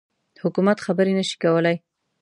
[0.43, 1.75] حکومت خبري نه شي کولای.